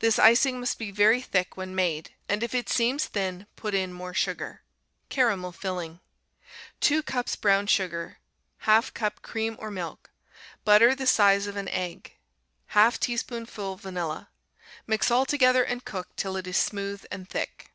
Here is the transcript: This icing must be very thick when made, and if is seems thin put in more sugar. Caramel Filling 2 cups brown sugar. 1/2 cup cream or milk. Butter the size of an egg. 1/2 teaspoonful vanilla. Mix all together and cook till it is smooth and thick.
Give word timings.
This 0.00 0.18
icing 0.18 0.58
must 0.58 0.76
be 0.76 0.90
very 0.90 1.20
thick 1.22 1.56
when 1.56 1.72
made, 1.72 2.10
and 2.28 2.42
if 2.42 2.52
is 2.52 2.64
seems 2.66 3.06
thin 3.06 3.46
put 3.54 3.74
in 3.74 3.92
more 3.92 4.12
sugar. 4.12 4.62
Caramel 5.08 5.52
Filling 5.52 6.00
2 6.80 7.00
cups 7.04 7.36
brown 7.36 7.68
sugar. 7.68 8.18
1/2 8.64 8.92
cup 8.92 9.22
cream 9.22 9.54
or 9.60 9.70
milk. 9.70 10.10
Butter 10.64 10.96
the 10.96 11.06
size 11.06 11.46
of 11.46 11.54
an 11.54 11.68
egg. 11.68 12.16
1/2 12.72 12.98
teaspoonful 12.98 13.76
vanilla. 13.76 14.30
Mix 14.88 15.12
all 15.12 15.24
together 15.24 15.62
and 15.62 15.84
cook 15.84 16.16
till 16.16 16.36
it 16.36 16.48
is 16.48 16.56
smooth 16.56 17.04
and 17.12 17.30
thick. 17.30 17.70